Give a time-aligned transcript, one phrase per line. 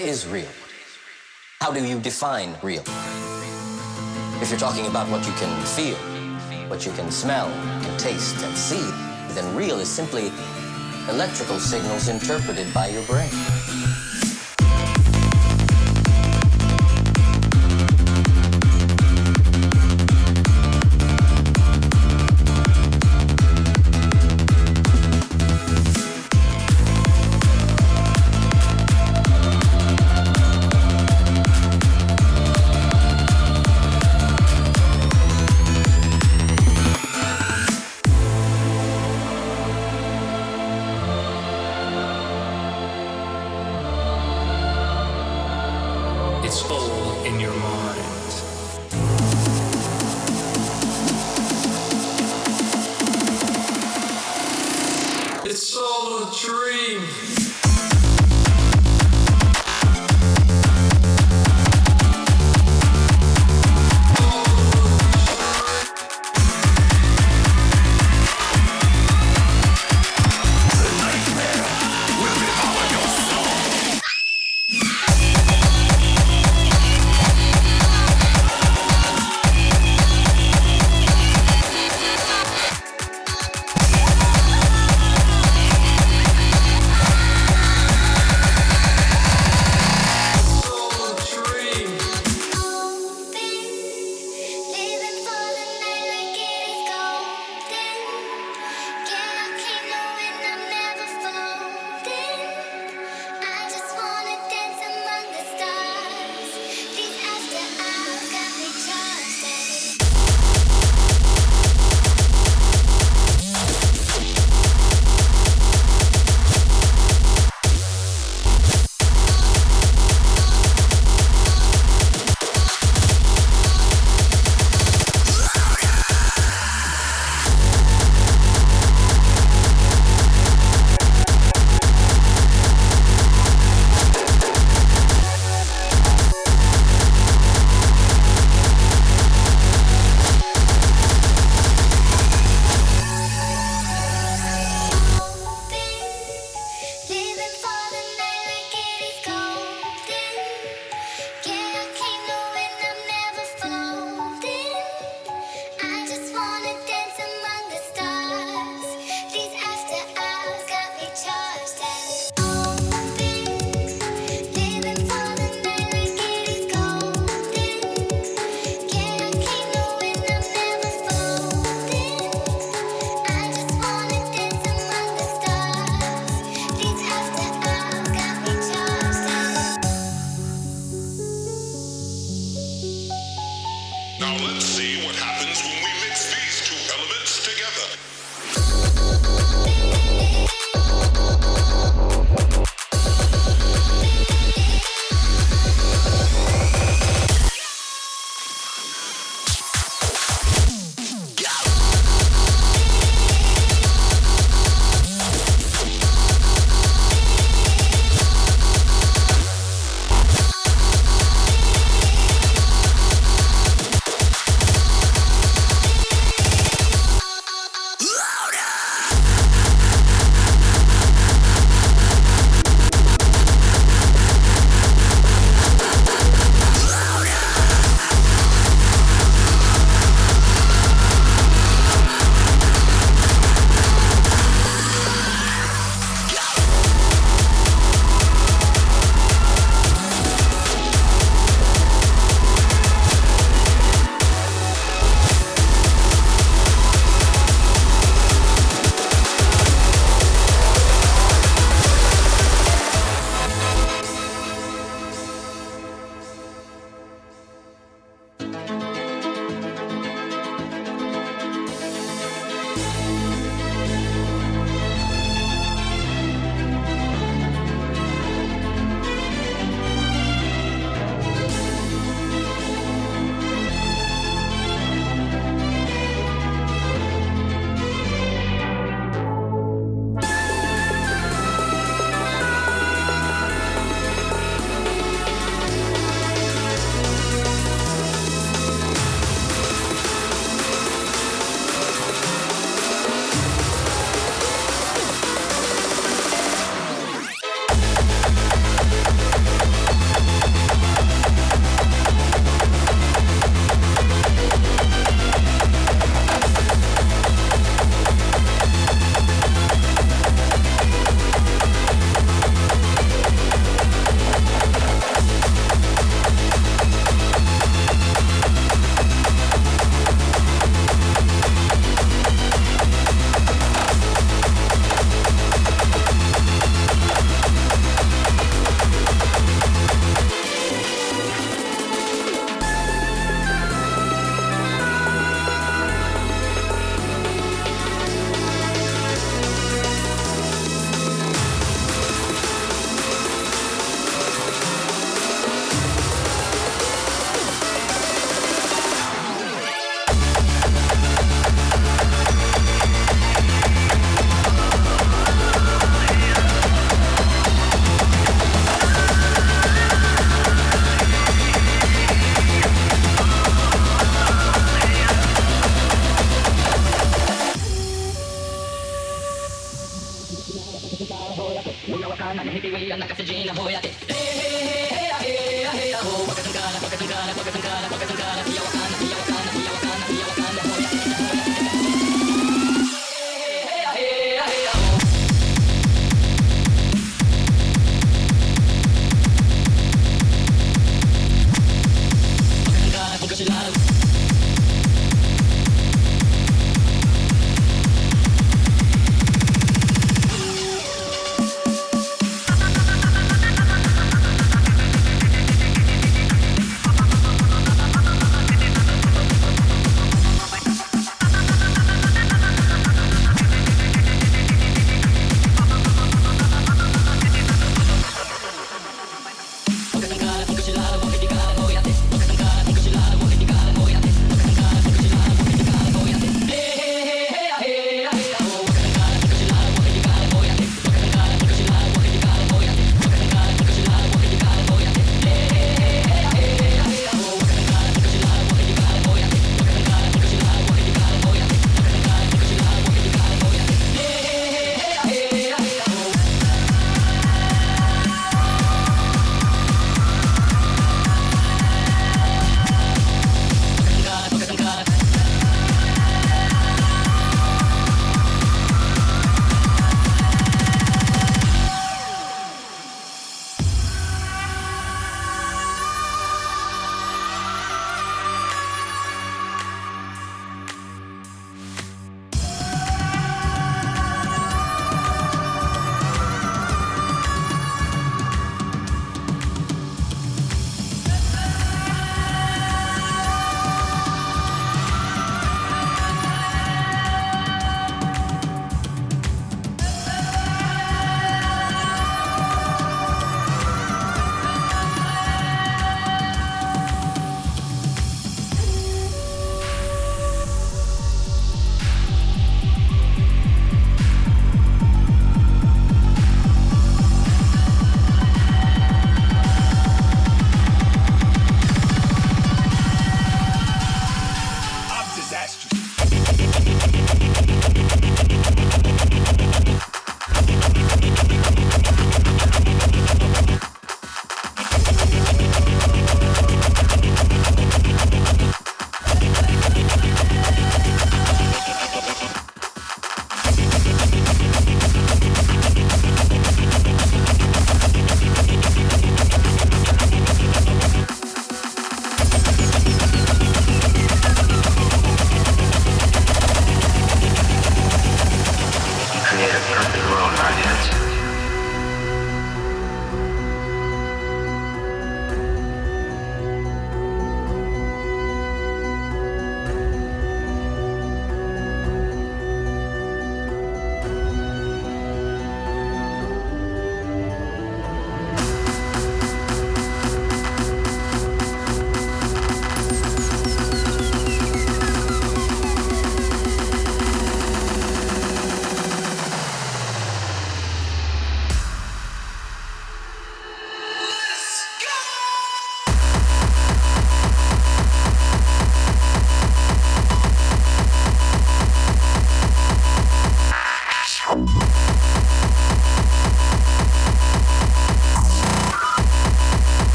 [0.00, 0.48] is real?
[1.60, 2.82] How do you define real?
[4.42, 5.94] If you're talking about what you can feel,
[6.68, 7.46] what you can smell,
[7.82, 8.82] can taste, and see,
[9.32, 10.32] then real is simply
[11.08, 13.30] electrical signals interpreted by your brain.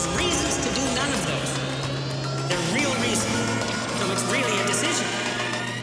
[0.00, 2.48] There's, reasons to do none of those.
[2.48, 3.34] They're real reasons.
[3.98, 5.06] So it's really a decision.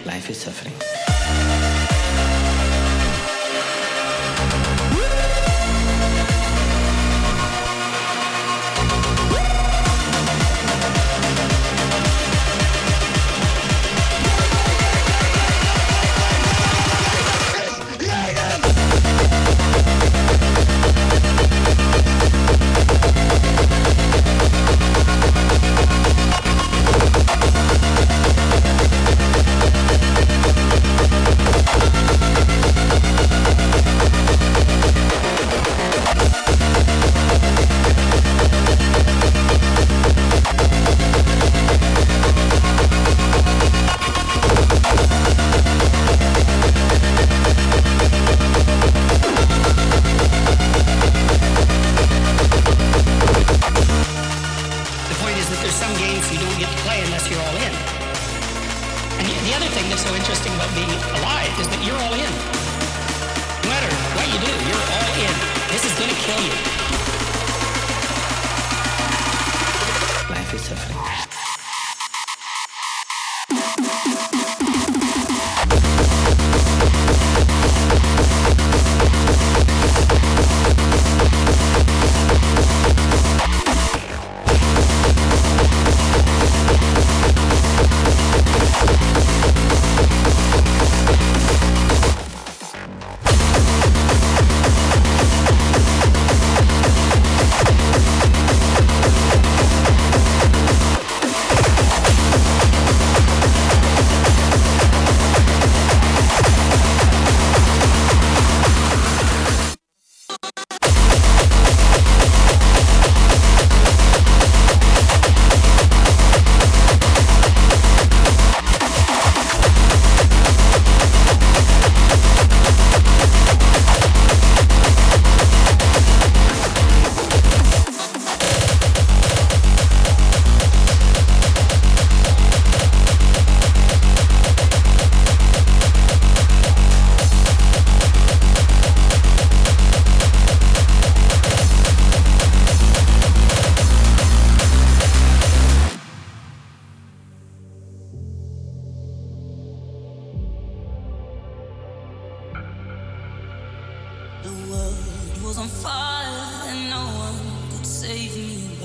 [0.05, 1.06] Life is suffering.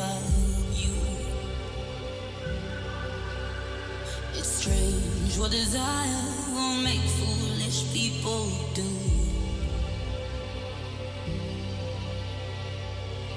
[0.03, 0.23] about
[0.75, 0.95] you.
[4.35, 6.25] It's strange what desire
[6.55, 8.91] will make foolish people do.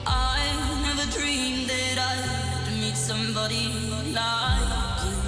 [0.08, 0.42] I
[0.86, 3.66] never dreamed that I'd meet somebody
[4.14, 5.22] like you,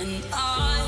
[0.00, 0.87] and I.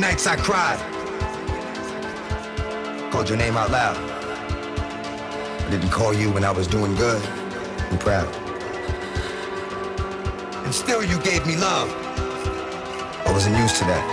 [0.00, 0.80] nights I cried.
[3.12, 3.96] Called your name out loud.
[3.98, 8.34] I didn't call you when I was doing good and proud.
[10.64, 11.92] And still you gave me love.
[13.26, 14.04] I wasn't used to that.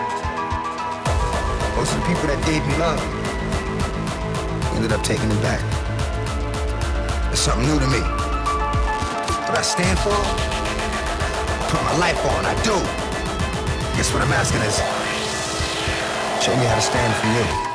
[1.78, 3.00] Most of the people that gave me love
[4.76, 5.64] ended up taking it back.
[7.32, 8.02] It's something new to me.
[9.48, 10.20] What I stand for,
[11.72, 12.76] put my life on, I do.
[13.96, 14.97] Guess what I'm asking is,
[16.48, 17.67] show me how to stand for you.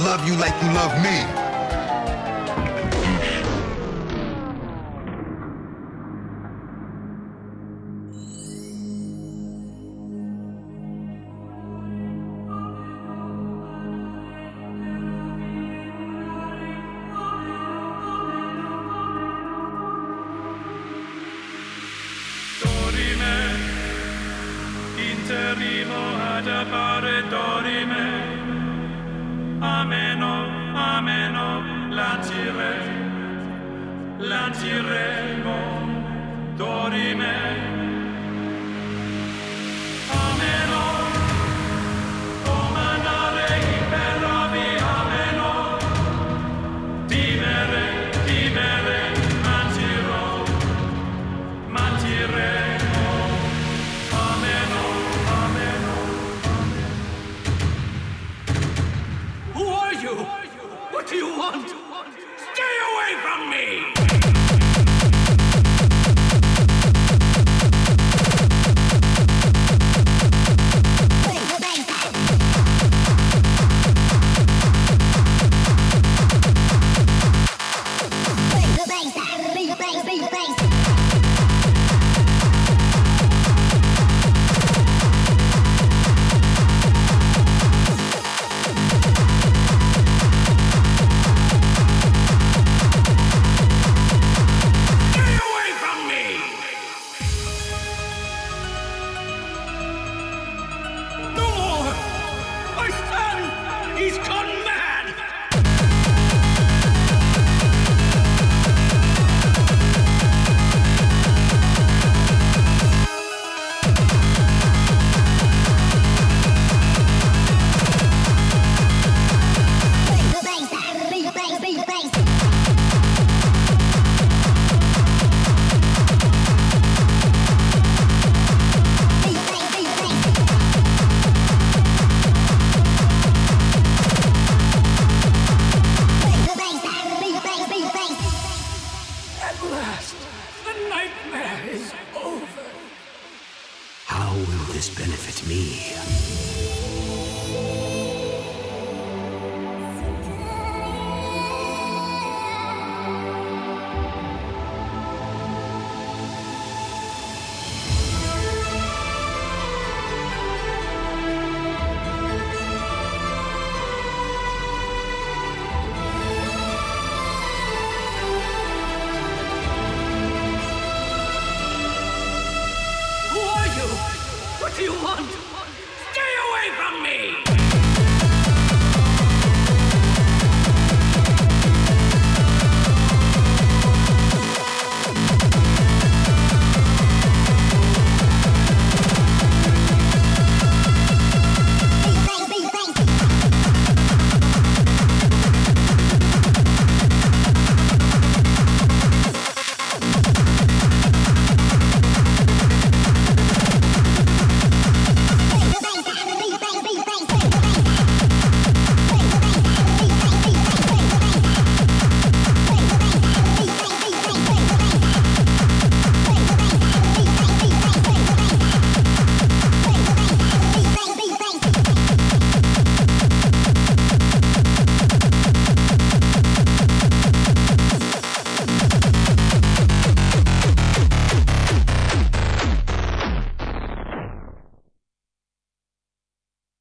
[0.00, 1.39] Love you like you love will me?